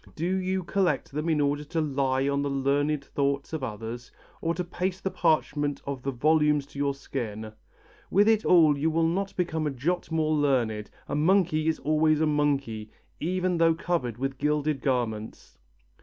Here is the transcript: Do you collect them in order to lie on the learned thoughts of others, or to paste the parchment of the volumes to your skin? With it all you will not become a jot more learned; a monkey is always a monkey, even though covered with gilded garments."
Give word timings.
Do 0.15 0.25
you 0.25 0.63
collect 0.63 1.11
them 1.11 1.29
in 1.29 1.39
order 1.39 1.63
to 1.65 1.79
lie 1.79 2.27
on 2.27 2.41
the 2.41 2.49
learned 2.49 3.05
thoughts 3.05 3.53
of 3.53 3.63
others, 3.63 4.11
or 4.41 4.55
to 4.55 4.63
paste 4.63 5.03
the 5.03 5.11
parchment 5.11 5.79
of 5.85 6.01
the 6.01 6.09
volumes 6.09 6.65
to 6.65 6.79
your 6.79 6.95
skin? 6.95 7.51
With 8.09 8.27
it 8.27 8.43
all 8.43 8.75
you 8.79 8.89
will 8.89 9.05
not 9.05 9.35
become 9.35 9.67
a 9.67 9.69
jot 9.69 10.09
more 10.11 10.33
learned; 10.33 10.89
a 11.07 11.13
monkey 11.13 11.67
is 11.67 11.77
always 11.77 12.19
a 12.19 12.25
monkey, 12.25 12.89
even 13.19 13.57
though 13.57 13.75
covered 13.75 14.17
with 14.17 14.39
gilded 14.39 14.81
garments." 14.81 15.59